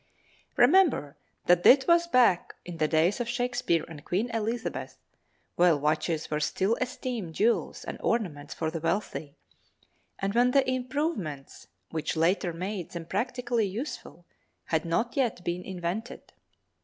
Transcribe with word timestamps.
Remember 0.57 1.15
that 1.45 1.61
this 1.61 1.85
was 1.87 2.07
back 2.07 2.55
in 2.65 2.77
the 2.77 2.87
days 2.87 3.19
of 3.19 3.29
Shakespeare 3.29 3.85
and 3.87 4.03
Queen 4.03 4.31
Elizabeth, 4.31 4.97
while 5.57 5.79
watches 5.79 6.31
were 6.31 6.39
still 6.39 6.73
esteemed 6.77 7.35
jewels 7.35 7.83
and 7.85 7.99
ornaments 8.01 8.55
for 8.55 8.71
the 8.71 8.79
wealthy, 8.79 9.35
and 10.17 10.33
when 10.33 10.49
the 10.49 10.67
improvements 10.67 11.67
which 11.91 12.17
later 12.17 12.51
made 12.51 12.89
them 12.89 13.05
practically 13.05 13.67
useful 13.67 14.25
had 14.65 14.85
not 14.85 15.15
yet 15.15 15.43
been 15.43 15.61
invented. 15.61 16.33